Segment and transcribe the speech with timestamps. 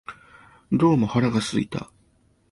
[0.71, 1.91] どうも腹が空いた